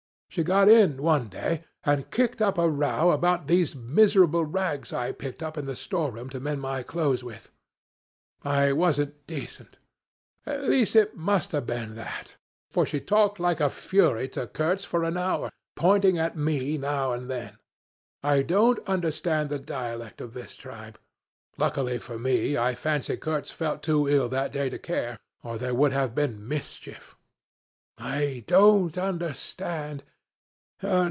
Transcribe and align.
She 0.31 0.43
got 0.45 0.69
in 0.69 0.95
one 1.03 1.27
day 1.27 1.65
and 1.85 2.09
kicked 2.09 2.41
up 2.41 2.57
a 2.57 2.69
row 2.69 3.11
about 3.11 3.47
those 3.47 3.75
miserable 3.75 4.45
rags 4.45 4.93
I 4.93 5.11
picked 5.11 5.43
up 5.43 5.57
in 5.57 5.65
the 5.65 5.75
storeroom 5.75 6.29
to 6.29 6.39
mend 6.39 6.61
my 6.61 6.83
clothes 6.83 7.21
with. 7.21 7.51
I 8.41 8.71
wasn't 8.71 9.27
decent. 9.27 9.75
At 10.45 10.63
least 10.63 10.95
it 10.95 11.17
must 11.17 11.51
have 11.51 11.65
been 11.67 11.95
that, 11.95 12.37
for 12.69 12.85
she 12.85 13.01
talked 13.01 13.41
like 13.41 13.59
a 13.59 13.69
fury 13.69 14.29
to 14.29 14.47
Kurtz 14.47 14.85
for 14.85 15.03
an 15.03 15.17
hour, 15.17 15.51
pointing 15.75 16.17
at 16.17 16.37
me 16.37 16.77
now 16.77 17.11
and 17.11 17.29
then. 17.29 17.57
I 18.23 18.41
don't 18.41 18.79
understand 18.87 19.49
the 19.49 19.59
dialect 19.59 20.21
of 20.21 20.33
this 20.33 20.55
tribe. 20.55 20.97
Luckily 21.57 21.97
for 21.97 22.17
me, 22.17 22.55
I 22.57 22.73
fancy 22.73 23.17
Kurtz 23.17 23.51
felt 23.51 23.83
too 23.83 24.07
ill 24.07 24.29
that 24.29 24.53
day 24.53 24.69
to 24.69 24.79
care, 24.79 25.19
or 25.43 25.57
there 25.57 25.75
would 25.75 25.91
have 25.91 26.15
been 26.15 26.47
mischief. 26.47 27.17
I 27.97 28.45
don't 28.47 28.97
understand. 28.97 30.03